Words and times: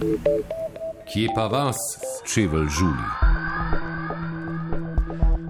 Kje 0.00 1.28
pa 1.34 1.44
vas, 1.46 1.76
čevelj 2.24 2.68
žuli? 2.68 3.06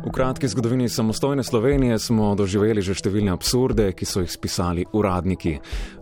V 0.06 0.10
kratki 0.12 0.48
zgodovini 0.48 0.88
samostojne 0.88 1.44
Slovenije 1.44 1.98
smo 1.98 2.34
doživeli 2.34 2.82
že 2.82 2.96
številne 2.98 3.30
absurde, 3.30 3.92
ki 3.94 4.08
so 4.08 4.24
jih 4.24 4.32
spisali 4.32 4.82
uradniki. 4.90 5.52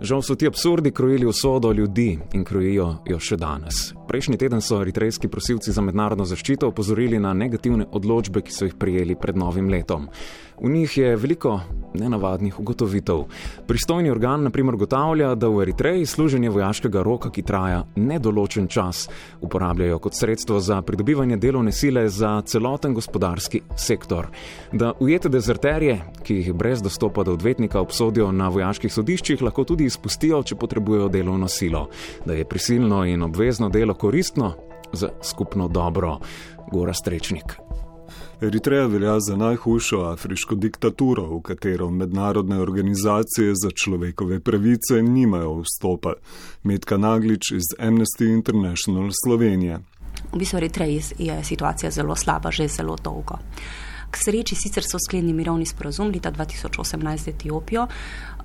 Žal 0.01 0.25
so 0.25 0.33
ti 0.33 0.49
absurdi 0.49 0.95
krojili 0.97 1.29
usodo 1.29 1.75
ljudi 1.77 2.17
in 2.33 2.45
krojijo 2.45 2.87
jo 3.05 3.19
še 3.21 3.37
danes. 3.37 3.93
Prejšnji 4.09 4.41
teden 4.41 4.65
so 4.65 4.81
eritrejski 4.81 5.29
prosilci 5.29 5.69
za 5.69 5.85
mednarodno 5.85 6.25
zaščito 6.25 6.73
opozorili 6.73 7.21
na 7.21 7.35
negativne 7.37 7.85
odločbe, 7.93 8.41
ki 8.41 8.55
so 8.55 8.65
jih 8.65 8.79
prijeli 8.81 9.13
pred 9.13 9.37
novim 9.37 9.69
letom. 9.69 10.09
V 10.57 10.73
njih 10.73 10.97
je 10.97 11.17
veliko 11.21 11.61
nenavadnih 11.95 12.61
ugotovitev. 12.61 13.25
Pristojni 13.67 14.11
organ 14.11 14.43
naprimer 14.43 14.75
ugotavlja, 14.75 15.35
da 15.35 15.49
v 15.49 15.63
Eritreji 15.63 16.07
služenje 16.07 16.51
vojaškega 16.51 17.03
roka, 17.03 17.31
ki 17.31 17.43
traja 17.43 17.85
nedoločen 17.97 18.69
čas, 18.69 19.09
uporabljajo 19.41 19.99
kot 19.99 20.15
sredstvo 20.15 20.61
za 20.61 20.83
pridobivanje 20.83 21.37
delovne 21.37 21.73
sile 21.73 22.09
za 22.09 22.43
celoten 22.47 22.95
gospodarski 22.95 23.61
sektor. 23.77 24.27
Da 24.73 24.93
ujete 25.01 25.29
dezerterje, 25.29 26.01
ki 26.23 26.35
jih 26.35 26.53
brez 26.55 26.83
dostopa 26.83 27.25
do 27.25 27.33
odvetnika 27.33 27.81
obsodijo 27.81 28.33
na 28.33 28.49
vojaških 28.49 28.93
sodiščih, 28.93 29.43
lahko 29.43 29.65
tudi 29.65 29.85
izpustijo, 29.85 30.43
če 30.43 30.57
potrebujejo 30.57 31.09
delovno 31.09 31.49
silo. 31.49 31.89
Da 32.27 32.35
je 32.35 32.45
prisilno 32.49 33.05
in 33.05 33.23
obvezno 33.23 33.69
delo 33.69 33.95
koristno 33.95 34.55
za 34.93 35.09
skupno 35.23 35.69
dobro. 35.69 36.19
Gora 36.73 36.93
Strečnik. 36.93 37.68
Eritreja 38.41 38.87
velja 38.87 39.21
za 39.21 39.37
najhujšo 39.37 39.99
afriško 39.99 40.55
diktaturo, 40.55 41.23
v 41.37 41.41
katero 41.43 41.91
mednarodne 41.91 42.61
organizacije 42.61 43.55
za 43.55 43.71
človekove 43.75 44.41
pravice 44.41 45.03
nimajo 45.03 45.63
vstopa. 45.63 46.13
Medka 46.63 46.97
Naglič 46.97 47.51
iz 47.51 47.65
Amnesty 47.79 48.29
International 48.35 49.11
Slovenije. 49.25 49.79
V 50.33 50.39
bistvu 50.39 50.57
Eritreji 50.57 51.03
je 51.19 51.45
situacija 51.45 51.91
zelo 51.91 52.17
slaba, 52.17 52.51
že 52.51 52.69
zelo 52.69 52.97
dolgo. 53.05 53.39
K 54.11 54.17
sreči 54.17 54.57
sicer 54.57 54.85
so 54.85 54.99
sklenili 54.99 55.33
mirovni 55.33 55.67
sporozum 55.67 56.13
leta 56.15 56.33
2018 56.33 57.17
z 57.25 57.29
Etiopijo 57.29 57.87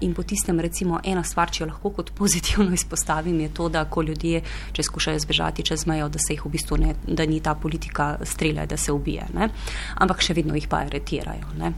in 0.03 0.14
po 0.14 0.23
tistem, 0.23 0.59
recimo, 0.59 1.00
ena 1.03 1.23
stvar, 1.23 1.52
če 1.52 1.64
jo 1.64 1.69
lahko 1.69 1.92
kot 1.95 2.11
pozitivno 2.17 2.73
izpostavim, 2.80 3.39
je 3.39 3.50
to, 3.56 3.69
da 3.69 3.86
ko 3.86 4.03
ljudje, 4.03 4.41
če 4.75 4.84
skušajo 4.84 5.22
zbežati 5.23 5.64
čez 5.64 5.86
mejo, 5.88 6.09
da 6.11 6.19
se 6.19 6.36
jih 6.36 6.44
v 6.45 6.52
bistvu 6.58 6.78
ne, 6.81 6.95
da 7.08 7.25
ni 7.30 7.39
ta 7.44 7.56
politika 7.56 8.17
strelja, 8.28 8.66
da 8.66 8.78
se 8.78 8.91
ubije, 8.91 9.30
ne? 9.34 9.50
ampak 9.95 10.23
še 10.25 10.36
vedno 10.36 10.58
jih 10.58 10.67
pa 10.67 10.84
aretirajo. 10.84 11.53
Ne? 11.59 11.73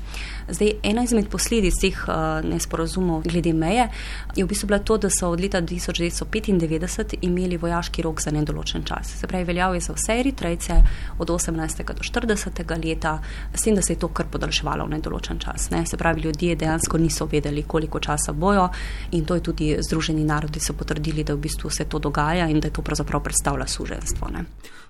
Zdaj, 0.50 0.74
ena 0.86 1.04
izmed 1.06 1.30
posledic 1.30 1.78
teh 1.82 2.00
uh, 2.08 2.42
nesporazumov 2.46 3.26
glede 3.26 3.54
meje 3.54 3.88
je 4.36 4.44
v 4.44 4.50
bistvu 4.50 4.72
bila 4.72 4.80
to, 4.80 4.98
da 5.02 5.10
so 5.14 5.30
od 5.34 5.42
leta 5.42 5.62
1995 5.62 7.18
imeli 7.26 7.58
vojaški 7.62 8.06
rok 8.06 8.22
za 8.22 8.34
nedoločen 8.34 8.84
čas. 8.86 9.16
Se 9.20 9.28
pravi, 9.28 9.48
veljal 9.52 9.76
je 9.76 9.84
za 9.86 9.94
vse 9.94 10.20
eritrejce 10.22 10.80
od 11.20 11.30
18. 11.30 11.84
do 11.94 12.06
40. 12.06 12.64
leta, 12.86 13.18
s 13.54 13.66
tem, 13.66 13.75
da 13.76 13.82
se 13.82 13.94
je 13.94 14.00
to 14.00 14.08
kar 14.08 14.26
podaljševalo 14.32 14.86
v 14.86 14.90
nedoločen 14.90 15.40
čas. 15.40 15.70
Ne? 15.70 15.86
Se 15.86 15.98
pravi, 15.98 16.22
ljudje 16.22 16.56
dejansko 16.56 16.98
niso 16.98 17.26
vedeli, 17.32 17.64
koliko 17.64 18.00
časa 18.00 18.34
bojo 18.34 18.70
in 19.12 19.26
to 19.26 19.36
je 19.36 19.44
tudi 19.44 19.78
Združeni 19.88 20.24
narodi 20.24 20.60
so 20.60 20.74
potrdili, 20.74 21.24
da 21.24 21.34
v 21.34 21.38
bistvu 21.38 21.70
se 21.70 21.86
to 21.86 22.00
dogaja 22.00 22.48
in 22.48 22.60
da 22.60 22.68
je 22.68 22.74
to 22.74 22.82
pravzaprav 22.82 23.24
predstavlja 23.24 23.68
suženstvo. 23.68 24.30
Ne? 24.34 24.46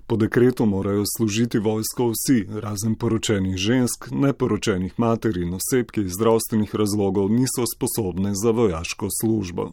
Po 0.06 0.16
dekretu 0.16 0.66
morajo 0.66 1.02
služiti 1.16 1.58
vojsko 1.58 2.12
vsi, 2.12 2.46
razen 2.62 2.94
poročenih 2.94 3.56
žensk, 3.56 4.06
neporočenih 4.10 4.94
mater 4.96 5.36
in 5.36 5.54
oseb, 5.54 5.90
ki 5.90 6.04
iz 6.06 6.14
zdravstvenih 6.14 6.74
razlogov 6.74 7.30
niso 7.30 7.66
sposobne 7.74 8.30
za 8.34 8.50
vojaško 8.50 9.08
službo. 9.20 9.72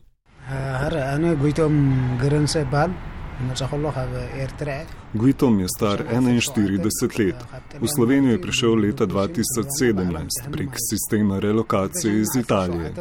Guitom 5.13 5.59
je 5.59 5.67
star 5.77 6.03
41 6.11 7.19
let. 7.19 7.35
V 7.81 7.87
Slovenijo 7.95 8.31
je 8.31 8.41
prišel 8.41 8.75
leta 8.75 9.05
2017 9.05 10.51
prek 10.51 10.69
sistema 10.89 11.39
relokacije 11.39 12.21
iz 12.21 12.27
Italije. 12.39 12.93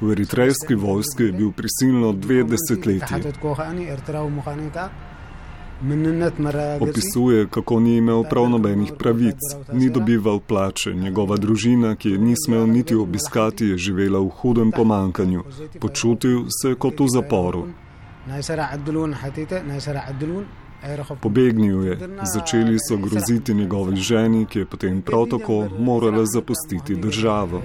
V 0.00 0.12
eritrejski 0.12 0.74
vojski 0.74 1.22
je 1.22 1.32
bil 1.32 1.52
prisilno 1.52 2.12
dve 2.12 2.44
desetletji. 2.44 3.32
Opisuje, 6.80 7.46
kako 7.50 7.80
ni 7.80 7.96
imel 7.96 8.24
prav 8.30 8.48
nobenih 8.48 8.92
pravic, 8.98 9.38
ni 9.72 9.90
dobival 9.90 10.40
plače, 10.40 10.92
njegova 10.94 11.36
družina, 11.36 11.94
ki 11.96 12.10
je 12.10 12.18
ni 12.18 12.34
smel 12.46 12.66
niti 12.66 12.94
obiskati, 12.94 13.66
je 13.66 13.78
živela 13.78 14.20
v 14.20 14.28
hudem 14.28 14.72
pomankanju, 14.72 15.44
počutil 15.80 16.44
se 16.62 16.68
je 16.68 16.74
kot 16.74 17.00
v 17.00 17.08
zaporu. 17.08 17.66
Pobegnil 21.20 21.84
je, 21.84 21.98
začeli 22.34 22.76
so 22.88 22.96
groziti 22.96 23.54
njegovi 23.54 23.96
ženi, 23.96 24.46
ki 24.46 24.58
je 24.58 24.66
potem 24.66 25.02
prav 25.02 25.26
tako 25.30 25.68
morala 25.78 26.24
zapustiti 26.26 26.94
državo. 26.94 27.62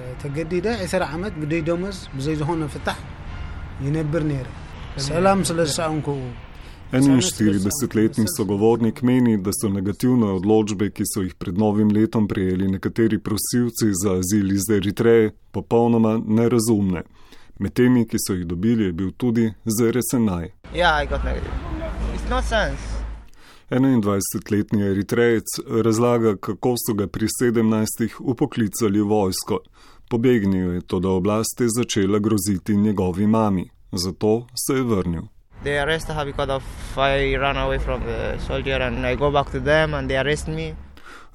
41-letni 6.92 8.26
sogovornik 8.38 9.02
meni, 9.02 9.38
da 9.38 9.52
so 9.54 9.70
negativne 9.70 10.26
odločbe, 10.26 10.90
ki 10.92 11.04
so 11.14 11.22
jih 11.22 11.34
pred 11.36 11.58
novim 11.58 11.90
letom 11.92 12.28
prijeli 12.28 12.68
nekateri 12.68 13.20
prosilci 13.20 13.90
za 14.04 14.14
azil 14.20 14.52
iz 14.52 14.70
Eritreje, 14.70 15.32
popolnoma 15.52 16.22
nerazumne. 16.28 17.04
Med 17.60 17.74
temi, 17.74 18.06
ki 18.08 18.18
so 18.20 18.34
jih 18.34 18.46
dobili, 18.46 18.84
je 18.84 18.92
bil 18.92 19.12
tudi 19.18 19.54
ZRSNI. 19.66 20.52
Ja, 20.76 21.02
21-letni 23.70 24.82
eritrejec 24.82 25.58
razlaga, 25.84 26.36
kako 26.38 26.76
so 26.78 26.94
ga 26.94 27.08
pri 27.08 27.28
17-ih 27.42 28.22
upoklicali 28.22 29.02
v 29.02 29.08
vojsko. 29.10 29.60
Pobegnil 30.10 30.74
je, 30.74 30.82
to 30.82 31.00
da 31.00 31.10
oblast 31.10 31.62
je 31.62 31.68
začela 31.70 32.20
groziti 32.20 32.78
njegovi 32.78 33.28
mami, 33.28 33.70
zato 33.92 34.48
se 34.68 34.74
je 34.74 34.84
vrnil. 34.84 35.35
They 35.66 35.80
arrest 35.80 36.08
her 36.10 36.26
because 36.26 36.50
of 36.50 36.64
I 36.96 37.36
run 37.38 37.58
away 37.58 37.80
from 37.80 38.04
the 38.06 38.38
soldier 38.38 38.76
and 38.76 39.04
I 39.04 39.16
go 39.16 39.32
back 39.32 39.50
to 39.50 39.60
them 39.60 39.96
and 39.96 40.08
they 40.08 40.16
arrest 40.16 40.48
me. 40.48 40.76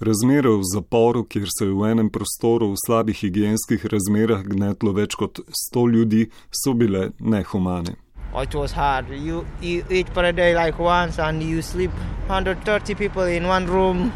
Razmere 0.00 0.48
v 0.48 0.62
zaporu, 0.74 1.24
kjer 1.24 1.48
se 1.50 1.64
je 1.64 1.72
v 1.74 1.88
enem 1.90 2.10
prostoru 2.10 2.68
v 2.70 2.76
slabih 2.86 3.18
higijenskih 3.24 3.86
razmerah 3.92 4.44
gnetlo 4.46 4.92
več 4.94 5.16
kot 5.18 5.40
100 5.74 5.82
ljudi, 5.94 6.22
so 6.62 6.72
bile 6.72 7.10
nehumane. 7.18 7.96
It 8.42 8.54
was 8.54 8.72
hard. 8.72 9.10
You, 9.10 9.44
you 9.60 9.82
eat 9.90 10.14
per 10.14 10.30
day 10.30 10.54
like 10.54 10.78
once 10.78 11.18
and 11.18 11.42
you 11.42 11.60
sleep 11.60 11.90
130 12.28 12.94
people 12.94 13.24
in 13.24 13.48
one 13.48 13.66
room 13.66 14.12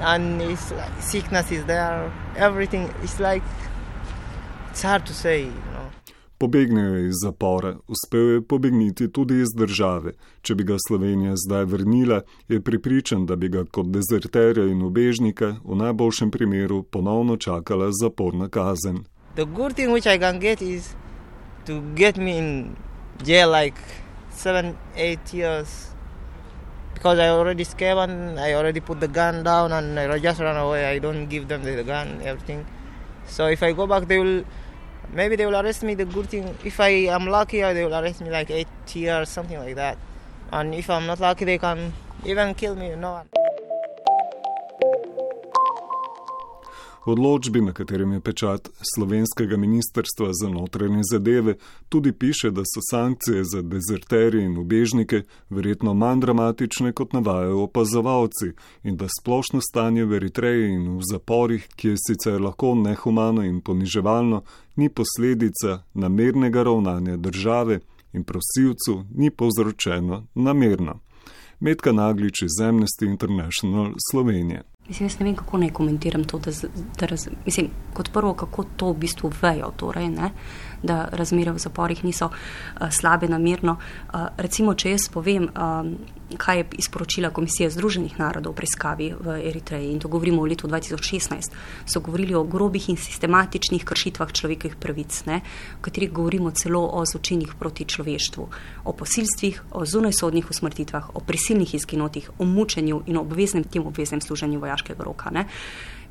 and 0.00 0.40
it's 0.42 0.70
like 0.70 1.02
sickness 1.02 1.50
is 1.50 1.64
there. 1.64 2.12
Everything 2.36 2.88
is 3.02 3.18
like 3.18 3.42
it's 4.70 4.82
hard 4.82 5.04
to 5.06 5.12
say. 5.12 5.40
You 5.42 5.70
know. 5.74 5.90
Pobegnil 6.38 6.94
je 6.94 7.08
iz 7.08 7.14
zapora, 7.22 7.76
uspel 7.88 8.30
je 8.30 8.42
pobegniti 8.42 9.12
tudi 9.12 9.40
iz 9.40 9.48
države. 9.56 10.12
Če 10.42 10.54
bi 10.54 10.64
ga 10.64 10.76
Slovenija 10.88 11.32
zdaj 11.36 11.64
vrnila, 11.64 12.20
je 12.48 12.60
pripričan, 12.60 13.26
da 13.26 13.36
bi 13.36 13.48
ga 13.48 13.64
kot 13.64 13.86
dezerterja 13.86 14.66
in 14.68 14.82
ubežnika 14.82 15.54
v 15.64 15.76
najboljšem 15.76 16.30
primeru 16.30 16.82
ponovno 16.82 17.36
čakala 17.36 17.88
zaporna 18.02 18.48
kazen. 18.48 19.04
jail 23.24 23.50
like 23.50 23.80
seven, 24.30 24.76
eight 24.96 25.32
years 25.32 25.88
because 26.94 27.18
I 27.18 27.28
already 27.28 27.64
scared 27.64 27.98
and 27.98 28.40
I 28.40 28.54
already 28.54 28.80
put 28.80 29.00
the 29.00 29.08
gun 29.08 29.42
down 29.42 29.72
and 29.72 29.98
I 29.98 30.18
just 30.18 30.40
run 30.40 30.56
away. 30.56 30.84
I 30.86 30.98
don't 30.98 31.26
give 31.26 31.48
them 31.48 31.62
the 31.62 31.84
gun, 31.84 32.20
everything. 32.22 32.66
So 33.26 33.46
if 33.46 33.62
I 33.62 33.72
go 33.72 33.86
back, 33.86 34.08
they 34.08 34.18
will 34.18 34.44
maybe 35.12 35.36
they 35.36 35.46
will 35.46 35.56
arrest 35.56 35.82
me. 35.82 35.94
The 35.94 36.04
good 36.04 36.28
thing, 36.28 36.56
if 36.64 36.80
I 36.80 37.08
am 37.08 37.26
lucky, 37.26 37.62
uh, 37.62 37.72
they 37.72 37.84
will 37.84 37.94
arrest 37.94 38.20
me 38.20 38.30
like 38.30 38.50
eight 38.50 38.68
years, 38.94 39.28
something 39.28 39.58
like 39.58 39.76
that. 39.76 39.98
And 40.52 40.74
if 40.74 40.90
I'm 40.90 41.06
not 41.06 41.20
lucky, 41.20 41.44
they 41.44 41.58
can 41.58 41.92
even 42.24 42.54
kill 42.54 42.76
me. 42.76 42.94
No. 42.94 43.22
V 43.34 43.45
odločbi, 47.08 47.60
na 47.60 47.72
katerem 47.72 48.12
je 48.12 48.20
pečat 48.20 48.68
slovenskega 48.94 49.56
ministrstva 49.56 50.28
za 50.32 50.48
notranje 50.48 51.02
zadeve, 51.12 51.54
tudi 51.88 52.12
piše, 52.12 52.50
da 52.50 52.62
so 52.64 52.80
sankcije 52.90 53.44
za 53.44 53.62
dezerterje 53.62 54.44
in 54.44 54.58
ubežnike 54.58 55.22
verjetno 55.50 55.94
manj 55.94 56.20
dramatične, 56.20 56.92
kot 56.92 57.12
navajajo 57.12 57.62
opazovalci, 57.62 58.52
in 58.82 58.96
da 58.96 59.06
splošno 59.20 59.60
stanje 59.60 60.04
v 60.04 60.16
Eritreji 60.16 60.72
in 60.72 60.98
v 60.98 61.02
zaporih, 61.12 61.68
ki 61.76 61.88
je 61.88 61.96
sicer 62.08 62.40
lahko 62.40 62.74
nehumano 62.74 63.44
in 63.44 63.60
poniževalno, 63.60 64.42
ni 64.76 64.88
posledica 64.88 65.82
namernega 65.94 66.62
ravnanja 66.62 67.16
države 67.16 67.80
in 68.12 68.24
prosilcu 68.24 69.04
ni 69.14 69.30
povzročeno 69.30 70.26
namerno. 70.34 71.00
Medka 71.60 71.92
Naglič 71.92 72.42
iz 72.42 72.60
Amnesty 72.60 73.06
International 73.06 73.92
Slovenije. 74.10 74.62
Mislim, 74.88 75.06
jaz 75.08 75.18
ne 75.18 75.24
vem, 75.26 75.34
kako 75.34 75.58
naj 75.58 75.70
komentiram 75.70 76.24
to. 76.24 76.38
Da, 76.38 76.50
da 76.98 77.06
raz, 77.06 77.28
mislim, 77.46 77.70
kot 77.94 78.12
prvo, 78.12 78.34
kako 78.34 78.64
to 78.76 78.92
v 78.92 78.98
bistvu 79.06 79.32
vejo. 79.42 79.72
Torej, 79.76 80.10
da 80.82 81.08
razmere 81.12 81.52
v 81.52 81.58
zaporih 81.58 82.04
niso 82.04 82.28
uh, 82.30 82.90
slabe 82.90 83.28
namerno. 83.28 83.76
Uh, 83.76 84.28
recimo, 84.36 84.74
če 84.74 84.94
jaz 84.94 85.08
povem, 85.12 85.48
um, 85.50 85.96
kaj 86.36 86.58
je 86.58 86.64
izporočila 86.78 87.30
Komisija 87.30 87.70
Združenih 87.70 88.18
narodov 88.18 88.52
v 88.52 88.56
preiskavi 88.56 89.06
v 89.14 89.36
Eritreji 89.46 89.92
in 89.92 90.00
to 90.02 90.08
govorimo 90.08 90.42
v 90.42 90.50
letu 90.50 90.66
2016, 90.68 91.54
so 91.86 92.00
govorili 92.00 92.34
o 92.34 92.44
grobih 92.44 92.88
in 92.90 92.96
sistematičnih 92.96 93.84
kršitvah 93.84 94.32
človekovih 94.32 94.76
pravic, 94.76 95.22
ne, 95.30 95.40
v 95.78 95.80
katerih 95.86 96.12
govorimo 96.12 96.50
celo 96.50 96.82
o 96.82 97.04
zločinih 97.06 97.54
proti 97.58 97.84
človeštvu, 97.84 98.48
o 98.84 98.92
posilstvih, 98.92 99.62
o 99.70 99.86
zunajsodnih 99.86 100.50
usmrtitvah, 100.50 101.14
o 101.14 101.20
prisilnih 101.20 101.74
izginotih, 101.74 102.30
o 102.38 102.44
mučenju 102.44 103.02
in 103.06 103.16
o 103.16 103.22
obveznem 103.22 103.64
tem 103.64 103.86
obveznem 103.86 104.20
služenju 104.20 104.60
vojaškega 104.60 105.04
roka. 105.04 105.30
Ne. 105.30 105.46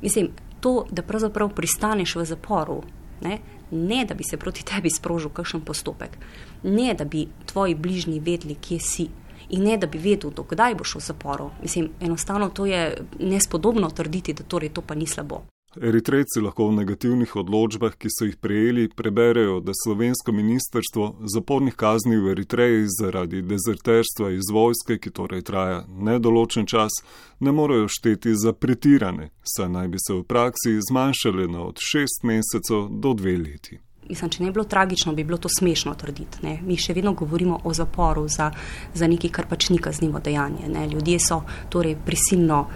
Mislim, 0.00 0.32
to, 0.60 0.86
da 0.90 1.02
pravzaprav 1.02 1.52
pristaneš 1.54 2.16
v 2.16 2.24
zaporu, 2.24 2.82
ne, 3.20 3.38
ne 3.70 4.04
da 4.04 4.14
bi 4.14 4.24
se 4.24 4.36
proti 4.36 4.64
tebi 4.64 4.90
sprožil 4.90 5.30
kakšen 5.30 5.60
postopek, 5.60 6.16
ne 6.62 6.94
da 6.94 7.04
bi 7.04 7.26
tvoji 7.46 7.74
bližnji 7.74 8.20
vedeli, 8.20 8.54
kje 8.54 8.80
si 8.80 9.08
in 9.50 9.62
ne 9.62 9.76
da 9.76 9.86
bi 9.86 9.98
vedel, 9.98 10.30
dokdaj 10.30 10.74
boš 10.74 10.94
v 10.94 11.00
zaporu. 11.00 11.50
Mislim, 11.62 11.90
enostavno 12.00 12.48
to 12.48 12.66
je 12.66 12.96
nespodobno 13.18 13.90
trditi, 13.90 14.32
da 14.32 14.44
torej 14.44 14.68
to 14.68 14.82
pa 14.82 14.94
ni 14.94 15.06
slabo. 15.06 15.42
Eritrejci 15.82 16.40
lahko 16.40 16.70
v 16.70 16.76
negativnih 16.78 17.34
odločbah, 17.36 17.98
ki 18.00 18.08
so 18.08 18.24
jih 18.24 18.36
prejeli, 18.40 18.86
preberejo, 18.88 19.58
da 19.60 19.74
slovensko 19.76 20.32
ministrstvo 20.32 21.08
zapornih 21.34 21.76
kazni 21.76 22.16
v 22.16 22.32
Eritreji 22.32 22.86
zaradi 22.88 23.42
dezerterstva 23.42 24.30
iz 24.32 24.48
vojske, 24.52 24.96
ki 24.96 25.12
torej 25.12 25.44
traja 25.44 25.82
nedoločen 25.88 26.66
čas, 26.66 26.96
ne 27.40 27.52
morejo 27.52 27.90
šteti 27.92 28.32
za 28.34 28.54
pretirane, 28.56 29.30
saj 29.44 29.68
naj 29.68 29.88
bi 29.92 30.00
se 30.00 30.14
v 30.14 30.24
praksi 30.24 30.78
zmanjšale 30.88 31.48
na 31.48 31.66
od 31.68 31.76
šest 31.90 32.24
mesecev 32.24 32.88
do 32.88 33.12
dve 33.12 33.36
leti. 33.36 33.85
Mislim, 34.08 34.30
če 34.30 34.42
ne 34.42 34.50
bi 34.50 34.58
bilo 34.58 34.64
tragično, 34.64 35.12
bi 35.12 35.24
bilo 35.24 35.38
to 35.38 35.48
smešno 35.58 35.94
trditi. 35.94 36.42
Ne? 36.46 36.58
Mi 36.62 36.76
še 36.78 36.94
vedno 36.94 37.12
govorimo 37.12 37.60
o 37.64 37.74
zaporu 37.74 38.28
za, 38.28 38.50
za 38.94 39.08
nekaj, 39.10 39.30
kar 39.30 39.48
pač 39.50 39.70
ni 39.70 39.78
kaznivo 39.82 40.20
dejanje. 40.22 40.68
Ne? 40.68 40.86
Ljudje 40.88 41.18
so 41.22 41.42
torej 41.70 41.96
prisilno 42.06 42.66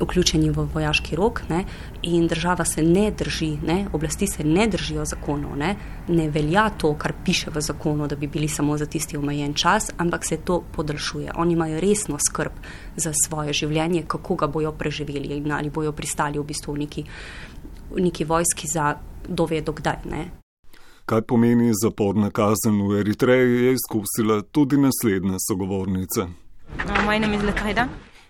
vključeni 0.00 0.50
v 0.50 0.66
vojaški 0.74 1.16
rok 1.16 1.40
ne? 1.48 1.64
in 2.02 2.26
država 2.28 2.64
se 2.64 2.82
ne 2.82 3.10
drži, 3.10 3.56
ne? 3.62 3.86
oblasti 3.92 4.26
se 4.26 4.44
ne 4.44 4.66
držijo 4.68 5.04
zakonov. 5.04 5.56
Ne? 5.56 5.76
ne 6.08 6.28
velja 6.30 6.68
to, 6.78 6.94
kar 6.94 7.14
piše 7.24 7.50
v 7.50 7.60
zakonu, 7.60 8.06
da 8.06 8.16
bi 8.16 8.26
bili 8.26 8.48
samo 8.48 8.76
za 8.78 8.86
tisti 8.86 9.16
omejen 9.16 9.54
čas, 9.54 9.90
ampak 9.98 10.24
se 10.24 10.36
to 10.36 10.62
podaljšuje. 10.72 11.32
Oni 11.36 11.52
imajo 11.52 11.80
resno 11.80 12.18
skrb 12.28 12.52
za 12.96 13.12
svoje 13.24 13.52
življenje, 13.52 14.04
kako 14.06 14.34
ga 14.34 14.46
bojo 14.46 14.72
preživeli 14.72 15.36
in 15.36 15.52
ali 15.52 15.70
bojo 15.70 15.92
pristali 15.92 16.38
v 16.38 16.44
bistvu 16.44 16.74
v 16.74 16.78
neki, 16.78 17.04
v 17.90 18.00
neki 18.00 18.24
vojski 18.24 18.68
za 18.68 18.94
dove 19.28 19.60
dokdaj. 19.60 20.04
Ne? 20.10 20.45
Kaj 21.06 21.20
pomeni 21.22 21.70
zaporna 21.82 22.30
kazen 22.30 22.80
v 22.88 22.98
Eritreji, 23.00 23.64
je 23.64 23.72
izkusila 23.72 24.42
tudi 24.42 24.76
naslednja 24.76 25.38
sogovornica. 25.48 26.26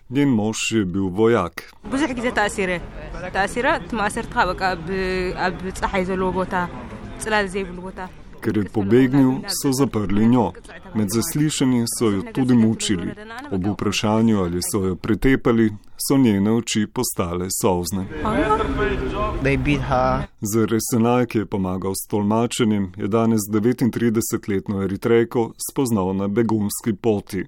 Njen 0.09 0.29
mož 0.29 0.57
je 0.71 0.85
bil 0.85 1.09
vojak. 1.09 1.73
Ker 8.41 8.57
je 8.57 8.63
pobegnil, 8.63 9.31
so 9.47 9.71
zaprli 9.71 10.27
njo. 10.27 10.51
Med 10.95 11.07
zaslišanji 11.09 11.85
so 11.99 12.09
jo 12.09 12.21
tudi 12.33 12.53
mučili. 12.53 13.11
Ob 13.51 13.65
vprašanju, 13.65 14.39
ali 14.39 14.59
so 14.71 14.85
jo 14.85 14.95
pretepali, 14.95 15.73
so 16.07 16.17
njene 16.17 16.51
oči 16.51 16.87
postale 16.93 17.47
solzne. 17.61 18.05
Za 20.41 20.65
Resenaj, 20.65 21.25
ki 21.25 21.37
je 21.37 21.45
pomagal 21.45 21.93
s 21.95 22.07
tolmačenjem, 22.09 22.91
je 22.97 23.07
danes 23.07 23.41
39-letno 23.53 24.83
Eritrejko 24.83 25.51
spoznal 25.71 26.15
na 26.15 26.27
begunski 26.27 26.93
poti. 27.01 27.45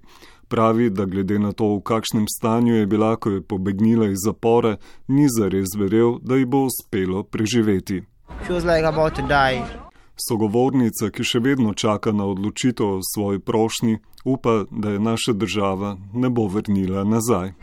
Pravi, 0.48 0.90
da 0.90 1.06
glede 1.06 1.40
na 1.40 1.52
to, 1.52 1.76
v 1.76 1.82
kakšnem 1.82 2.26
stanju 2.38 2.76
je 2.76 2.86
bila, 2.86 3.16
ko 3.16 3.30
je 3.30 3.42
pobegnila 3.42 4.08
iz 4.10 4.18
zapora, 4.26 4.78
ni 5.08 5.28
zares 5.30 5.78
verjel, 5.78 6.18
da 6.22 6.36
ji 6.36 6.46
bo 6.46 6.66
uspelo 6.66 7.24
preživeti. 7.24 8.04
She 8.46 8.54
was 8.54 8.66
like 8.66 8.88
about 8.88 9.16
to 9.16 9.22
die. 9.22 9.89
Sogovornica, 10.28 11.10
ki 11.16 11.24
še 11.24 11.40
vedno 11.40 11.74
čaka 11.74 12.12
na 12.12 12.26
odločitev 12.28 12.86
o 12.86 13.04
svoji 13.04 13.40
prošnji, 13.40 14.00
upa, 14.26 14.66
da 14.72 14.92
je 14.92 15.00
naša 15.00 15.34
država 15.34 15.98
ne 16.14 16.30
bo 16.30 16.48
vrnila 16.48 17.04
nazaj. 17.04 17.54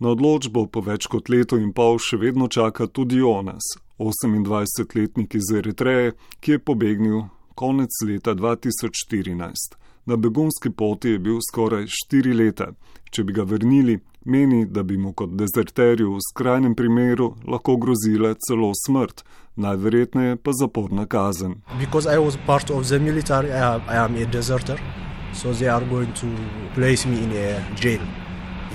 Na 0.00 0.08
odločbo 0.08 0.66
po 0.66 0.80
več 0.80 1.06
kot 1.06 1.28
letu 1.28 1.58
in 1.60 1.72
pol 1.76 1.98
še 2.00 2.16
vedno 2.16 2.48
čaka 2.48 2.86
tudi 2.86 3.20
Jonas, 3.20 3.74
28-letnik 3.98 5.34
iz 5.36 5.52
Eritreje, 5.56 6.14
ki 6.40 6.56
je 6.56 6.58
pobegnil 6.58 7.22
konec 7.54 7.92
leta 8.08 8.34
2014. 8.34 9.76
Na 10.06 10.16
begunski 10.16 10.70
poti 10.70 11.08
je 11.08 11.18
bil 11.18 11.38
skoraj 11.44 11.84
štiri 11.86 12.32
leta. 12.34 12.72
Če 13.10 13.24
bi 13.24 13.34
ga 13.36 13.44
vrnili, 13.44 13.98
meni, 14.24 14.64
da 14.66 14.82
bi 14.82 14.96
mu 14.96 15.12
kot 15.12 15.30
dezerterju 15.30 16.14
v 16.14 16.18
skrajnem 16.30 16.74
primeru 16.74 17.34
lahko 17.48 17.76
grozila 17.76 18.34
celo 18.46 18.72
smrt, 18.86 19.24
najverjetneje 19.56 20.36
pa 20.36 20.52
zaporna 20.52 21.06
kazen. 21.06 21.54
So 25.32 25.52
they 25.52 25.68
are 25.68 25.84
going 25.86 26.12
to 26.14 26.26
place 26.74 27.06
me 27.06 27.22
in 27.22 27.30
a 27.32 27.62
jail, 27.76 28.00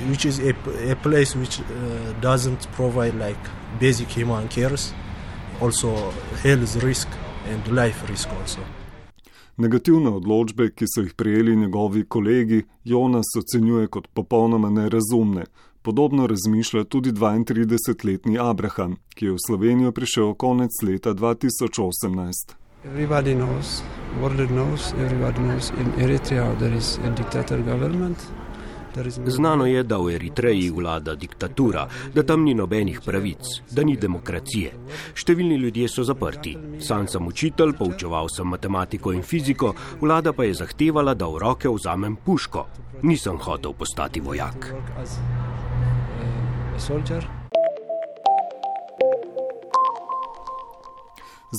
which 0.09 0.25
is 0.25 0.39
a, 0.39 0.55
a 0.91 0.95
place 0.95 1.35
which 1.35 1.59
uh, 1.59 2.13
doesn't 2.21 2.67
provide 2.71 3.15
like 3.15 3.49
basic 3.79 4.07
human 4.07 4.47
cares, 4.47 4.93
also 5.61 6.13
health 6.43 6.81
risk 6.81 7.09
and 7.51 7.67
life 7.67 8.09
risk 8.09 8.29
also. 8.39 8.61
Negativne 9.57 10.09
odločbe, 10.09 10.69
ki 10.75 10.85
so 10.87 11.01
jih 11.01 11.13
prijeli 11.13 11.55
njegovi 11.55 12.05
kolegi, 12.05 12.63
Jonas 12.83 13.29
ocenjuje 13.39 13.87
kot 13.87 14.07
popolnoma 14.13 14.69
nerazumne. 14.69 15.45
Podobno 15.81 16.27
razmišlja 16.27 16.83
tudi 16.83 17.11
32-letni 17.11 18.39
Abraham, 18.39 18.97
ki 19.15 19.25
je 19.25 19.31
v 19.31 19.43
Slovenijo 19.47 19.91
prišel 19.91 20.33
konec 20.33 20.71
leta 20.83 21.13
2018. 21.13 22.55
Everybody 22.85 23.35
knows, 23.35 23.81
world 24.21 24.47
knows, 24.47 24.93
everybody 24.93 25.39
knows 25.39 25.71
in 25.79 26.03
Eritrea 26.03 26.55
there 26.59 26.77
is 26.77 26.99
a 27.05 27.09
dictator 27.09 27.61
government. 27.61 28.17
Znano 29.25 29.65
je, 29.65 29.83
da 29.83 29.97
v 29.97 30.15
Eritreji 30.15 30.69
vlada 30.69 31.15
diktatura, 31.15 31.87
da 32.13 32.23
tam 32.23 32.43
ni 32.43 32.53
nobenih 32.53 33.01
pravic, 33.05 33.59
da 33.71 33.83
ni 33.83 33.97
demokracije. 33.97 34.71
Številni 35.15 35.57
ljudje 35.59 35.89
so 35.91 36.03
zaprti. 36.03 36.55
Sam 36.79 37.07
sem 37.07 37.27
učitelj, 37.27 37.75
poučeval 37.77 38.29
sem 38.29 38.47
matematiko 38.47 39.13
in 39.13 39.23
fiziko, 39.23 39.73
vlada 40.01 40.33
pa 40.33 40.47
je 40.47 40.59
zahtevala, 40.61 41.13
da 41.13 41.27
v 41.27 41.41
roke 41.43 41.69
vzamem 41.69 42.15
puško. 42.25 42.67
Nisem 43.03 43.37
hotel 43.37 43.73
postati 43.73 44.21
vojak. 44.21 44.71
Soldier. 46.77 47.44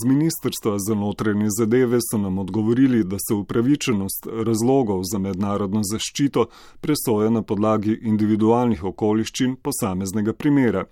Z 0.03 0.05
Ministrstva 0.05 0.79
za 0.79 0.95
notranje 0.95 1.47
zadeve 1.59 1.99
so 2.11 2.19
nam 2.19 2.39
odgovorili, 2.39 3.05
da 3.05 3.17
se 3.29 3.35
upravičenost 3.35 4.27
razlogov 4.47 5.01
za 5.13 5.19
mednarodno 5.19 5.81
zaščito 5.93 6.47
presoja 6.81 7.31
na 7.31 7.43
podlagi 7.43 7.99
individualnih 8.03 8.85
okoliščin 8.85 9.57
posameznega 9.57 10.33
primera. 10.33 10.85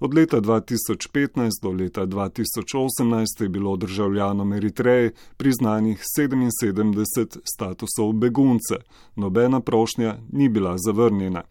Od 0.00 0.14
leta 0.14 0.40
2015 0.40 1.62
do 1.62 1.70
leta 1.70 2.06
2018 2.06 3.42
je 3.42 3.48
bilo 3.48 3.76
državljanom 3.76 4.52
Eritreje 4.52 5.12
priznanih 5.36 6.02
77 6.18 7.38
statusov 7.54 8.12
begunce, 8.12 8.82
nobena 9.16 9.60
prošnja 9.60 10.16
ni 10.32 10.48
bila 10.48 10.74
zavrnjena. 10.78 11.42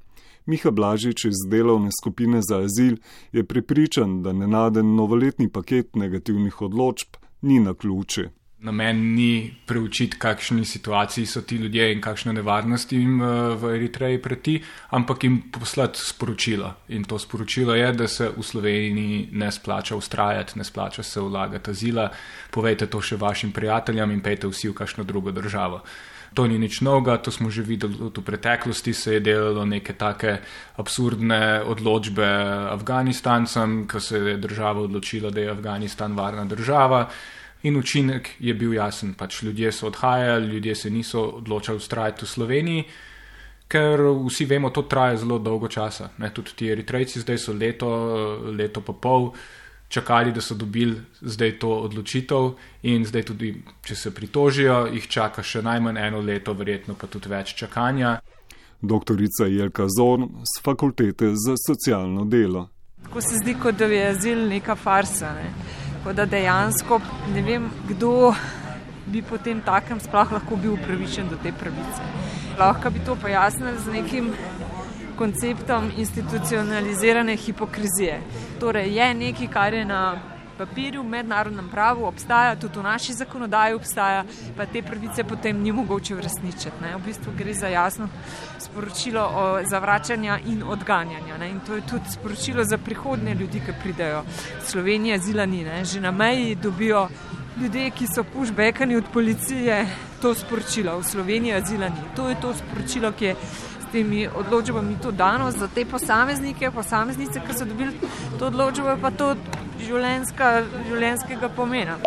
Miha 0.50 0.72
Blažič 0.72 1.26
iz 1.30 1.44
delovne 1.46 1.92
skupine 1.94 2.42
za 2.42 2.58
azil 2.66 2.98
je 3.32 3.44
prepričan, 3.46 4.24
da 4.26 4.34
nenaden 4.34 4.96
novoletni 4.96 5.50
paket 5.50 5.96
negativnih 5.96 6.62
odločb 6.62 7.22
ni 7.42 7.60
na 7.60 7.74
ključe. 7.74 8.30
Namen 8.60 9.14
ni 9.16 9.54
preučiti, 9.66 10.18
kakšni 10.20 10.66
situaciji 10.66 11.26
so 11.26 11.42
ti 11.42 11.56
ljudje 11.56 11.94
in 11.94 12.02
kakšne 12.02 12.34
nevarnosti 12.34 12.98
jim 12.98 13.22
eh, 13.22 13.56
v 13.56 13.76
Eritreji 13.76 14.22
preti, 14.22 14.58
ampak 14.90 15.24
jim 15.24 15.38
poslati 15.52 16.00
sporočilo. 16.02 16.74
In 16.90 17.04
to 17.04 17.20
sporočilo 17.20 17.76
je, 17.76 17.94
da 17.94 18.08
se 18.08 18.32
v 18.38 18.44
Sloveniji 18.44 19.28
ne 19.32 19.52
splača 19.52 19.96
ustrajati, 19.96 20.58
ne 20.60 20.64
splača 20.64 21.04
se 21.04 21.22
vlagati 21.22 21.72
azila. 21.72 22.10
Povejte 22.52 22.90
to 22.90 23.02
še 23.02 23.16
vašim 23.16 23.52
prijateljem 23.52 24.12
in 24.12 24.22
pejte 24.22 24.50
vsi 24.50 24.74
v 24.74 24.80
kakšno 24.82 25.04
drugo 25.04 25.32
državo. 25.32 25.84
To 26.34 26.46
ni 26.48 26.60
nič 26.60 26.82
novega, 26.86 27.18
to 27.18 27.32
smo 27.32 27.50
že 27.50 27.66
videli 27.66 27.98
tudi 27.98 28.22
v 28.22 28.26
preteklosti, 28.26 28.94
se 28.94 29.14
je 29.14 29.20
delalo 29.20 29.66
neke 29.66 29.94
take 29.94 30.38
absurdne 30.78 31.62
odločbe 31.66 32.26
Afganistancem, 32.70 33.88
ko 33.88 34.00
se 34.00 34.18
je 34.18 34.38
država 34.38 34.82
odločila, 34.82 35.32
da 35.32 35.42
je 35.42 35.52
Afganistan 35.52 36.16
varna 36.16 36.46
država. 36.46 37.10
In 37.64 37.76
učinek 37.76 38.36
je 38.40 38.54
bil 38.54 38.74
jasen, 38.74 39.14
pač 39.14 39.42
ljudje 39.44 39.72
so 39.72 39.88
odhajali, 39.88 40.48
ljudje 40.48 40.76
se 40.76 40.90
niso 40.90 41.22
odločali 41.42 41.78
ustrajati 41.78 42.26
v 42.26 42.30
Sloveniji, 42.30 42.84
ker 43.68 44.00
vsi 44.26 44.46
vemo, 44.46 44.70
to 44.70 44.82
traja 44.82 45.18
zelo 45.18 45.40
dolgo 45.40 45.68
časa. 45.68 46.10
Ne, 46.18 46.30
tudi 46.34 46.56
ti 46.56 46.70
eritrejci 46.72 47.20
zdaj 47.20 47.38
so 47.38 47.54
leto, 47.54 47.90
leto 48.56 48.82
pa 48.82 48.94
pol 48.94 49.34
čakali, 49.90 50.32
da 50.32 50.42
so 50.42 50.56
dobili 50.56 51.02
zdaj 51.22 51.60
to 51.60 51.70
odločitev, 51.70 52.52
in 52.84 53.06
zdaj 53.06 53.24
tudi, 53.24 53.54
če 53.82 53.96
se 53.96 54.12
pritožijo, 54.16 54.86
jih 54.94 55.08
čaka 55.08 55.44
še 55.44 55.62
najmanj 55.66 55.98
eno 56.08 56.22
leto, 56.22 56.54
verjetno 56.54 56.96
pa 56.96 57.08
tudi 57.08 57.30
več 57.30 57.56
čakanja. 57.58 58.20
Doktorica 58.82 59.50
Jelka 59.50 59.90
Zorn 59.92 60.30
z 60.46 60.62
fakultete 60.64 61.34
za 61.36 61.58
socialno 61.60 62.26
delo. 62.26 62.70
Tako 63.04 63.22
se 63.22 63.42
zdi, 63.42 63.56
kot 63.60 63.76
da 63.76 63.86
je 63.86 64.06
azil 64.08 64.46
neka 64.48 64.76
farsa. 64.76 65.34
Ne? 65.36 65.50
Tako 65.98 66.14
da 66.14 66.26
dejansko 66.26 67.02
ne 67.34 67.42
vem, 67.44 67.68
kdo 67.90 68.34
bi 69.10 69.22
potem 69.22 69.62
takem 69.66 70.00
sploh 70.00 70.32
lahko 70.38 70.56
bil 70.56 70.78
upravičen 70.78 71.28
do 71.30 71.40
te 71.44 71.52
pravice. 71.52 72.08
Lahko 72.60 72.92
bi 72.94 73.02
to 73.06 73.16
pojasnili 73.16 73.80
z 73.84 73.94
nekim 73.98 74.32
konceptom 75.18 75.92
institucionalizirane 75.98 77.36
hipokrizije. 77.36 78.22
Torej, 78.60 78.96
je 78.96 79.14
nekaj, 79.14 79.48
kar 79.48 79.74
je 79.74 79.86
na 79.86 80.20
papirju, 80.58 81.02
v 81.04 81.10
mednarodnem 81.10 81.70
pravu 81.72 82.04
obstaja, 82.06 82.56
tudi 82.60 82.80
v 82.80 82.84
naši 82.84 83.14
zakonodaji 83.14 83.74
obstaja, 83.74 84.26
pa 84.58 84.66
te 84.66 84.82
pravice 84.84 85.24
potem 85.24 85.62
ni 85.64 85.72
mogoče 85.72 86.16
uresničiti. 86.16 86.92
V 86.96 87.00
bistvu 87.06 87.32
gre 87.38 87.54
za 87.54 87.68
jasno 87.68 88.10
sporočilo 88.60 89.22
o 89.22 89.46
zavračanju 89.64 90.36
in 90.52 90.64
odganjanju. 90.64 91.38
Ne? 91.40 91.50
In 91.50 91.60
to 91.60 91.76
je 91.76 91.88
tudi 91.88 92.12
sporočilo 92.12 92.64
za 92.64 92.78
prihodne 92.78 93.34
ljudi, 93.34 93.62
ki 93.66 93.80
pridejo. 93.84 94.24
Slovenija 94.68 95.18
zila 95.18 95.46
ni, 95.46 95.64
ne? 95.64 95.86
že 95.86 96.02
na 96.02 96.12
meji 96.12 96.56
dobijo 96.56 97.08
ljudje, 97.62 97.90
ki 97.92 98.08
so 98.08 98.24
pushbackani 98.24 98.96
od 98.96 99.08
policije, 99.14 99.86
to 100.22 100.36
sporočilo. 100.36 101.00
V 101.00 101.04
Sloveniji 101.04 101.54
azila 101.54 101.88
ni. 101.90 102.04
To 102.16 102.30
je 102.30 102.36
to 102.42 102.54
sporočilo, 102.54 103.12
ki 103.12 103.26
je 103.26 103.36
temi 103.92 104.28
odločbami 104.28 104.98
to 105.02 105.12
dano 105.12 105.52
za 105.52 105.68
te 105.68 105.86
posameznike, 105.86 106.72
posameznice, 106.72 107.42
ki 107.48 107.58
so 107.58 107.66
dobili 107.66 107.94
to 108.40 108.48
odločbo, 108.48 108.98
pa 109.02 109.12
to 109.12 109.36
življenjska, 109.80 110.54
življenjskega 110.90 111.50
pomena. 111.56 112.00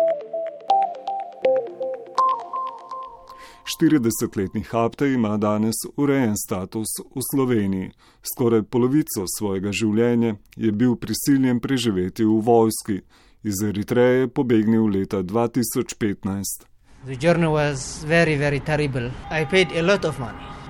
40-letni 3.79 4.63
Hapte 4.63 5.07
ima 5.13 5.37
danes 5.37 5.75
urejen 5.97 6.35
status 6.37 6.87
v 7.15 7.21
Sloveniji. 7.31 7.91
Skoraj 8.33 8.63
polovico 8.63 9.25
svojega 9.37 9.71
življenja 9.71 10.35
je 10.55 10.71
bil 10.71 10.95
prisiljen 10.95 11.59
preživeti 11.59 12.25
v 12.27 12.41
vojski. 12.43 12.99
Iz 13.43 13.63
Eritreje 13.63 14.19
je 14.19 14.27
pobegnil 14.27 14.87
leta 14.87 15.23
2015. 15.23 16.67
The 17.05 17.15
journey 17.19 17.47
was 17.47 18.03
very, 18.07 18.35
very 18.35 18.59
terrible. 18.59 19.11
I 19.31 19.45
paid 19.45 19.71
a 19.71 19.81
lot 19.81 20.05
of 20.05 20.19
money. 20.19 20.62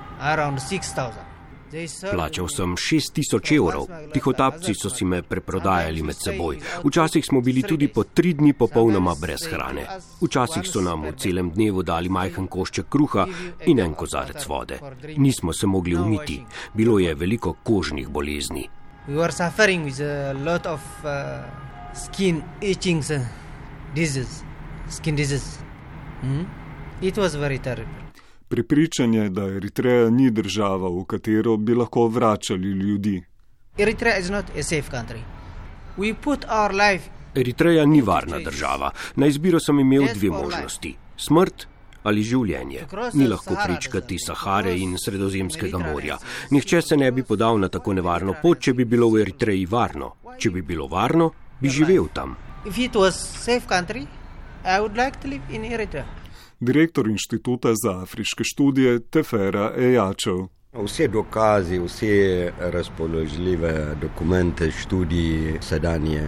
Plačal 2.11 2.47
sem 2.47 2.75
6000 2.77 3.55
evrov, 3.57 3.87
tihotapci 4.13 4.75
so 4.77 4.89
si 4.89 5.05
me 5.05 5.23
preprodajali 5.25 6.03
med 6.03 6.15
seboj. 6.15 6.59
Včasih 6.85 7.25
smo 7.25 7.41
bili 7.41 7.63
tudi 7.63 7.87
po 7.87 8.03
tri 8.03 8.33
dni 8.33 8.53
popolnoma 8.53 9.15
brez 9.21 9.47
hrane. 9.49 9.87
Včasih 10.21 10.67
so 10.69 10.81
nam 10.81 11.01
v 11.09 11.15
celem 11.17 11.49
dnevu 11.49 11.83
dali 11.83 12.09
majhen 12.09 12.47
košček 12.47 12.89
kruha 12.89 13.25
in 13.65 13.79
en 13.79 13.93
kozarec 13.93 14.45
vode. 14.47 14.79
Nismo 15.17 15.53
se 15.53 15.67
mogli 15.67 15.95
umiti, 15.95 16.43
bilo 16.73 16.99
je 16.99 17.15
veliko 17.15 17.53
kožnih 17.63 18.07
bolezni. 18.07 18.69
It 27.01 27.17
was 27.17 27.35
very 27.35 27.59
terrible. 27.59 28.02
Pripričanje, 28.53 29.29
da 29.29 29.47
Eritreja 29.49 30.09
ni 30.09 30.31
država, 30.31 30.89
v 30.89 31.05
katero 31.09 31.55
bi 31.57 31.73
lahko 31.73 32.03
vračali 32.07 32.67
ljudi. 32.67 33.23
Eritreja 37.35 37.85
ni 37.85 38.01
varna 38.01 38.39
država. 38.39 38.91
Na 39.15 39.27
izbiro 39.27 39.59
sem 39.59 39.79
imel 39.79 40.05
dve 40.13 40.29
možnosti: 40.29 40.93
smrt 41.17 41.67
ali 42.03 42.23
življenje. 42.23 42.85
Ni 43.13 43.27
lahko 43.27 43.57
pričkati 43.65 44.19
Sahare 44.19 44.77
in 44.77 44.97
Sredozemskega 45.05 45.81
morja. 45.89 46.21
Nihče 46.51 46.81
se 46.81 46.97
ne 46.97 47.11
bi 47.11 47.23
podal 47.23 47.57
na 47.57 47.73
tako 47.73 47.93
nevarno 47.93 48.35
pot, 48.41 48.61
če 48.61 48.73
bi 48.73 48.85
bilo 48.85 49.09
v 49.09 49.25
Eritreji 49.25 49.65
varno. 49.65 50.13
Če 50.37 50.51
bi 50.51 50.61
bilo 50.61 50.85
varno, 50.87 51.31
bi 51.59 51.73
živel 51.73 52.05
tam. 52.13 52.37
If 52.65 52.77
it 52.77 52.93
was 52.93 53.17
safe 53.17 53.65
country, 53.65 54.05
I 54.63 54.77
would 54.79 54.93
like 54.93 55.17
to 55.21 55.27
live 55.27 55.41
in 55.49 55.65
Eritrea 55.65 56.05
direktor 56.63 57.07
Inštituta 57.07 57.73
za 57.75 57.99
afriške 58.01 58.43
študije 58.43 58.99
Tefera 58.99 59.71
Ejačev. 59.77 60.47
Vse 60.73 61.07
dokazi, 61.07 61.79
vse 61.79 62.51
razpoložljive 62.59 63.95
dokumente, 64.01 64.71
študiji 64.71 65.59
sedanje 65.61 66.23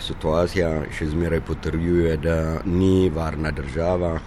situacije 0.00 0.68
še 0.94 1.08
zmeraj 1.10 1.40
potrjuje, 1.48 2.16
da 2.16 2.36
ni 2.64 3.10
varna 3.10 3.50
država. 3.50 4.18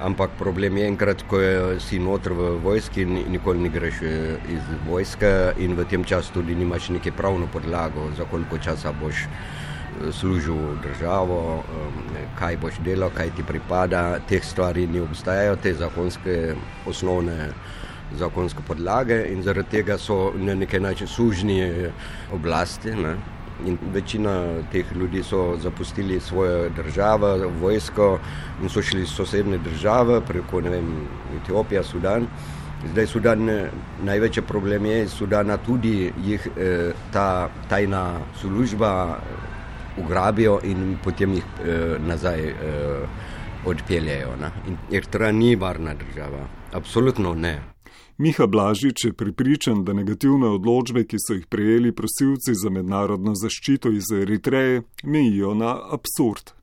Ampak 0.00 0.30
problem 0.38 0.76
je 0.76 0.88
enkrat, 0.88 1.22
ko 1.28 1.40
si 1.80 1.98
noter 1.98 2.32
v 2.36 2.50
vojski, 2.64 3.04
nikoli 3.06 3.64
ne 3.64 3.70
greš 3.72 4.02
iz 4.52 4.72
vojske 4.88 5.32
in 5.58 5.76
v 5.76 5.86
tem 5.88 6.04
času 6.04 6.34
tudi 6.34 6.54
nimaš 6.54 6.90
neke 6.92 7.12
pravno 7.12 7.48
podlago, 7.52 8.10
za 8.16 8.24
koliko 8.30 8.58
časa 8.58 8.92
boš 8.92 9.24
služil 10.12 10.56
državo, 10.82 11.64
kaj 12.38 12.56
boš 12.56 12.80
delal, 12.84 13.10
kaj 13.10 13.30
ti 13.36 13.42
pripada. 13.42 14.18
Teh 14.28 14.44
stvari 14.44 14.86
ni 14.86 15.00
obstajajo, 15.00 15.56
te 15.56 15.74
zakonske 15.74 16.54
osnovne 16.86 17.50
zakonske 18.14 18.62
podlage 18.66 19.24
in 19.32 19.42
zaradi 19.42 19.70
tega 19.70 19.98
so 19.98 20.32
na 20.36 20.54
neki 20.54 20.80
način 20.80 21.06
sužni 21.06 21.90
oblasti. 22.32 22.90
Ne. 22.90 23.16
In 23.66 23.78
večina 23.92 24.62
teh 24.72 24.86
ljudi 24.96 25.22
so 25.22 25.56
zapustili 25.62 26.20
svojo 26.20 26.68
državo, 26.76 27.50
vojsko 27.60 28.18
in 28.62 28.68
so 28.68 28.82
šli 28.82 29.02
iz 29.02 29.08
sosednje 29.08 29.58
države, 29.58 30.20
preko 30.20 30.60
vem, 30.60 31.08
Etiopija, 31.42 31.82
Sudan. 31.82 32.26
Zdaj 32.92 33.06
Sudan, 33.06 33.48
največji 34.04 34.42
problem 34.42 34.86
je 34.86 35.02
iz 35.02 35.10
Sudana 35.10 35.56
tudi 35.56 36.12
jih 36.24 36.48
eh, 36.56 36.92
ta 37.12 37.48
tajna 37.68 38.20
služba 38.40 39.18
ugrabijo 39.98 40.60
in 40.64 40.98
potem 41.04 41.34
jih 41.34 41.44
eh, 41.44 41.96
nazaj 41.98 42.48
eh, 42.48 42.54
odpeljejo. 43.66 44.36
Eritreja 44.92 45.32
ni 45.32 45.56
varna 45.56 45.94
država, 45.94 46.48
absolutno 46.72 47.34
ne. 47.34 47.60
Miha 48.18 48.46
Blažič 48.46 49.04
je 49.04 49.12
pripričan, 49.12 49.84
da 49.84 49.92
negativne 49.92 50.48
odločbe, 50.48 51.04
ki 51.04 51.18
so 51.20 51.34
jih 51.36 51.46
prejeli 51.52 51.92
prosilci 51.92 52.54
za 52.54 52.70
mednarodno 52.72 53.34
zaščito 53.36 53.92
iz 53.92 54.08
Eritreje, 54.22 54.82
mejijo 55.04 55.54
na 55.54 55.74
absurd. 55.92 56.54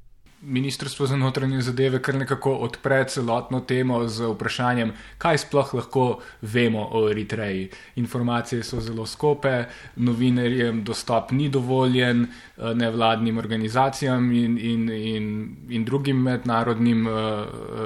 Ministrstvo 0.45 1.05
za 1.07 1.15
notranje 1.15 1.61
zadeve 1.61 2.01
kar 2.01 2.15
nekako 2.15 2.51
odpre 2.65 3.05
celotno 3.07 3.59
temo 3.59 4.07
z 4.07 4.27
vprašanjem, 4.27 4.91
kaj 5.17 5.37
sploh 5.37 5.73
lahko 5.73 6.19
vemo 6.41 6.87
o 6.91 7.09
Eritreji. 7.09 7.69
Informacije 7.95 8.63
so 8.63 8.81
zelo 8.81 9.05
skope, 9.05 9.65
novinarjem 9.95 10.83
dostop 10.83 11.31
ni 11.31 11.49
dovoljen, 11.49 12.23
eh, 12.23 12.73
nevladnim 12.75 13.37
organizacijam 13.37 14.31
in, 14.31 14.57
in, 14.57 14.89
in, 14.89 15.55
in 15.69 15.85
drugim 15.85 16.21
mednarodnim 16.21 17.07
uh, 17.07 17.13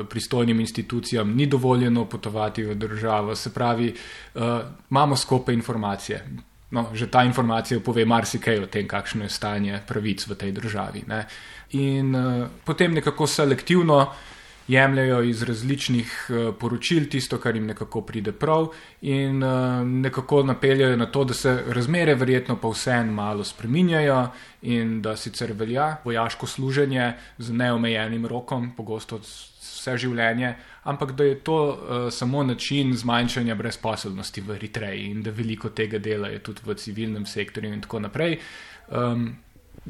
pristojnim 0.10 0.60
institucijam 0.60 1.36
ni 1.36 1.46
dovoljeno 1.46 2.06
potovati 2.06 2.64
v 2.64 2.76
državo. 2.76 3.36
Se 3.36 3.54
pravi, 3.54 3.94
uh, 4.36 4.42
imamo 4.90 5.16
skope 5.16 5.54
informacije. 5.54 6.26
No, 6.72 6.90
že 6.94 7.08
ta 7.08 7.24
informacija 7.24 7.80
pove 7.80 8.04
marsikaj 8.06 8.60
o 8.60 8.68
tem, 8.68 8.88
kakšno 8.88 9.24
je 9.24 9.32
stanje 9.32 9.80
pravic 9.88 10.28
v 10.28 10.36
tej 10.36 10.52
državi. 10.52 11.04
Ne. 11.08 11.22
In 11.72 12.16
uh, 12.16 12.48
potem 12.66 12.94
nekako 12.94 13.28
selektivno 13.28 14.14
jemljajo 14.68 15.22
iz 15.24 15.44
različnih 15.44 16.30
uh, 16.30 16.56
poročil 16.60 17.10
tisto, 17.10 17.38
kar 17.38 17.56
jim 17.56 17.66
nekako 17.66 18.02
pride 18.02 18.32
prav, 18.32 18.68
in 19.02 19.44
uh, 19.44 19.84
nekako 19.84 20.44
napeljajo 20.44 20.98
na 20.98 21.06
to, 21.06 21.24
da 21.24 21.34
se 21.34 21.64
razmere 21.68 22.16
verjetno 22.16 22.56
pa 22.62 22.70
vseeno 22.70 23.12
malo 23.12 23.44
spreminjajo 23.44 24.28
in 24.62 25.02
da 25.02 25.16
sicer 25.18 25.54
velja 25.54 25.96
vojaško 26.06 26.48
služenje 26.48 27.14
z 27.38 27.54
neomejenim 27.54 28.26
rokom, 28.26 28.72
pogosto 28.78 29.20
vse 29.24 29.98
življenje, 29.98 30.56
ampak 30.84 31.12
da 31.12 31.24
je 31.24 31.40
to 31.40 31.58
uh, 31.68 32.14
samo 32.14 32.44
način 32.44 32.96
zmanjšanja 32.96 33.56
brezposobnosti 33.56 34.42
v 34.42 34.56
Eritreji 34.56 35.12
in 35.12 35.24
da 35.24 35.32
veliko 35.32 35.70
tega 35.70 36.00
dela 36.00 36.28
je 36.28 36.40
tudi 36.40 36.62
v 36.66 36.76
civilnem 36.76 37.26
sektorju 37.26 37.74
in 37.74 37.82
tako 37.82 38.00
naprej. 38.00 38.40
Um, 38.88 39.36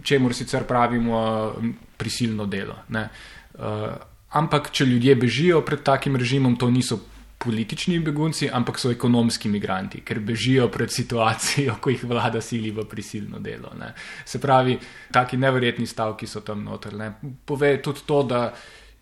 Čemu 0.03 0.33
sicer 0.33 0.63
pravimo 0.67 1.53
prisilno 1.97 2.45
delo. 2.45 2.75
Uh, 2.89 3.95
ampak, 4.37 4.71
če 4.71 4.85
ljudje 4.85 5.15
bežijo 5.15 5.61
pred 5.65 5.83
takim 5.83 6.15
režimom, 6.15 6.55
to 6.55 6.69
niso 6.69 6.99
politični 7.37 7.99
begunci, 7.99 8.49
ampak 8.49 8.79
so 8.79 8.91
ekonomski 8.91 9.49
migranti, 9.49 10.01
ker 10.01 10.19
bežijo 10.25 10.67
pred 10.73 10.91
situacijo, 10.93 11.77
ko 11.81 11.93
jih 11.93 12.03
vlada 12.09 12.41
sili 12.41 12.71
v 12.73 12.85
prisilno 12.89 13.39
delo. 13.39 13.73
Ne. 13.77 13.93
Se 14.25 14.41
pravi, 14.41 14.77
taki 15.13 15.37
neverjetni 15.37 15.87
stavki 15.87 16.27
so 16.27 16.41
tam 16.41 16.63
noter. 16.65 16.97
Ne. 16.97 17.11
Pove 17.45 17.75
tudi 17.81 18.05
to, 18.05 18.23
da 18.23 18.41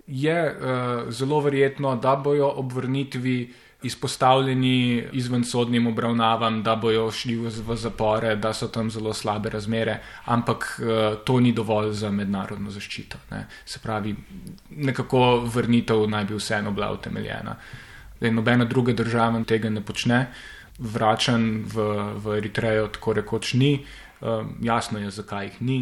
je 0.08 0.40
uh, 0.52 1.10
zelo 1.10 1.40
verjetno, 1.42 1.96
da 1.96 2.16
bojo 2.16 2.52
ob 2.60 2.74
vrnitvi 2.74 3.38
izpostavljeni 3.86 5.04
izven 5.14 5.44
sodnim 5.44 5.88
obravnavam, 5.88 6.64
da 6.64 6.76
bojo 6.76 7.12
šli 7.12 7.36
v 7.38 7.76
zapore, 7.76 8.36
da 8.36 8.54
so 8.54 8.68
tam 8.68 8.90
zelo 8.92 9.14
slabe 9.14 9.50
razmere, 9.50 10.00
ampak 10.26 10.68
uh, 10.80 11.18
to 11.26 11.40
ni 11.40 11.54
dovolj 11.54 11.92
za 11.94 12.12
mednarodno 12.12 12.72
zaščito. 12.72 13.18
Ne. 13.32 13.46
Se 13.66 13.80
pravi, 13.84 14.16
nekako 14.70 15.26
vrnitev 15.54 16.08
naj 16.10 16.26
bi 16.26 16.40
vseeno 16.40 16.72
bila 16.72 16.92
utemeljena. 16.92 17.56
Zdaj, 18.18 18.32
nobena 18.32 18.66
druga 18.66 18.94
država 18.94 19.44
tega 19.44 19.70
ne 19.70 19.82
počne, 19.82 20.26
vračan 20.80 21.64
v, 21.74 21.84
v 22.20 22.38
Eritrejo 22.38 22.88
tako 22.88 23.14
rekoč 23.14 23.54
ni, 23.54 23.78
jasno 24.62 25.00
je, 25.00 25.12
zakaj 25.12 25.46
jih 25.46 25.62
ni 25.62 25.80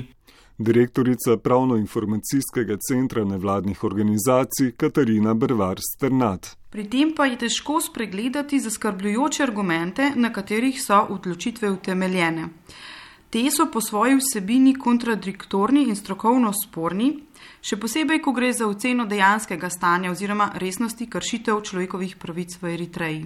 direktorica 0.57 1.37
Pravno-informacijskega 1.37 2.77
centra 2.77 3.23
nevladnih 3.25 3.83
organizacij 3.83 4.71
Katarina 4.77 5.33
Brvar 5.33 5.79
Sternat. 5.79 6.55
Pri 6.69 6.85
tem 6.89 7.13
pa 7.15 7.25
je 7.25 7.37
težko 7.37 7.81
spregledati 7.81 8.59
zaskrbljujoče 8.59 9.43
argumente, 9.43 10.11
na 10.15 10.33
katerih 10.33 10.81
so 10.81 11.05
odločitve 11.09 11.71
utemeljene. 11.71 12.47
Te 13.29 13.43
so 13.51 13.65
po 13.71 13.81
svoji 13.81 14.15
vsebini 14.15 14.75
kontradiktorni 14.75 15.87
in 15.89 15.95
strokovno 15.95 16.53
sporni, 16.53 17.15
še 17.61 17.77
posebej, 17.81 18.21
ko 18.21 18.31
gre 18.31 18.51
za 18.53 18.67
oceno 18.69 19.05
dejanskega 19.09 19.69
stanja 19.69 20.11
oziroma 20.11 20.51
resnosti 20.61 21.09
kršitev 21.09 21.61
človekovih 21.61 22.15
pravic 22.21 22.57
v 22.61 22.73
Eritreji. 22.77 23.23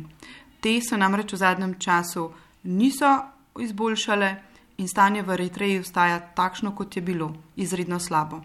Te 0.59 0.79
se 0.81 0.97
namreč 0.97 1.33
v 1.33 1.41
zadnjem 1.43 1.75
času 1.79 2.29
niso 2.63 3.11
izboljšale, 3.59 4.35
in 4.77 4.87
stanje 4.87 5.23
v 5.23 5.33
Eritreji 5.33 5.79
ostaja 5.79 6.19
takšno, 6.19 6.75
kot 6.75 6.95
je 6.95 7.01
bilo, 7.01 7.33
izredno 7.55 7.99
slabo. 7.99 8.43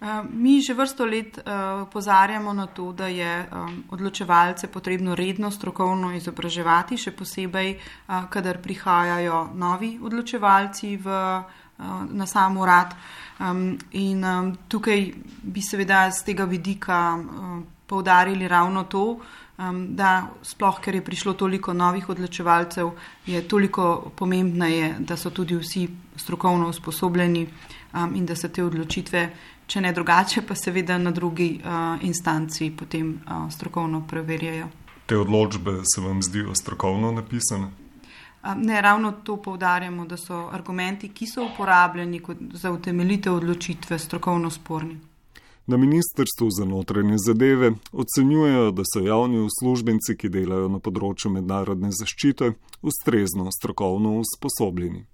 Eh, 0.00 0.22
mi 0.32 0.62
že 0.64 0.72
vrsto 0.72 1.04
let 1.04 1.38
eh, 1.38 1.52
opozarjamo 1.84 2.52
na 2.52 2.66
to, 2.66 2.92
da 2.92 3.06
je 3.06 3.44
eh, 3.44 3.48
odločevalce 3.90 4.72
potrebno 4.72 5.14
redno 5.14 5.50
strokovno 5.50 6.14
izobraževati, 6.16 6.96
še 6.96 7.12
posebej, 7.12 7.76
kadar 8.32 8.62
prihajajo 8.64 9.50
novi 9.54 9.98
odločevalci 10.00 10.96
v, 10.96 11.18
na 12.12 12.26
sam 12.26 12.56
urad. 12.60 12.92
In 13.96 14.24
tukaj 14.68 15.04
bi 15.42 15.62
seveda 15.64 16.10
z 16.12 16.24
tega 16.24 16.44
vidika 16.44 17.16
poudarili 17.86 18.48
ravno 18.48 18.84
to, 18.84 19.20
um, 19.60 19.96
da 19.96 20.30
sploh, 20.42 20.80
ker 20.80 20.94
je 20.94 21.04
prišlo 21.04 21.32
toliko 21.32 21.72
novih 21.72 22.08
odločevalcev, 22.08 22.90
je 23.26 23.42
toliko 23.48 24.12
pomembneje, 24.16 24.94
da 24.98 25.16
so 25.16 25.30
tudi 25.30 25.56
vsi 25.56 25.88
strokovno 26.16 26.68
usposobljeni 26.68 27.46
um, 27.92 28.14
in 28.14 28.26
da 28.26 28.36
se 28.36 28.48
te 28.52 28.64
odločitve, 28.64 29.30
če 29.66 29.80
ne 29.80 29.92
drugače, 29.92 30.42
pa 30.42 30.54
seveda 30.54 30.98
na 30.98 31.10
drugi 31.10 31.60
uh, 31.60 32.02
instanci 32.04 32.70
potem 32.76 33.20
uh, 33.26 33.52
strokovno 33.52 34.02
preverjajo. 34.08 34.68
Te 35.06 35.18
odločbe 35.18 35.80
se 35.94 36.00
vam 36.00 36.22
zdijo 36.22 36.54
strokovno 36.54 37.12
napisane? 37.12 37.70
Ne, 38.56 38.80
ravno 38.80 39.12
to 39.12 39.36
poudarjamo, 39.36 40.06
da 40.06 40.16
so 40.16 40.48
argumenti, 40.52 41.08
ki 41.08 41.26
so 41.26 41.44
uporabljeni 41.44 42.22
za 42.52 42.70
utemeljitev 42.72 43.34
odločitve, 43.34 43.98
strokovno 43.98 44.50
sporni. 44.50 45.09
Na 45.66 45.76
ministrstvu 45.76 46.50
za 46.50 46.64
notranje 46.64 47.16
zadeve 47.26 47.72
ocenjujejo, 47.92 48.70
da 48.70 48.82
so 48.86 49.04
javni 49.04 49.44
uslužbenci, 49.44 50.16
ki 50.16 50.32
delajo 50.32 50.68
na 50.68 50.80
področju 50.82 51.30
mednarodne 51.30 51.92
zaščite, 51.94 52.54
ustrezno 52.82 53.50
strokovno 53.54 54.16
usposobljeni. 54.24 55.04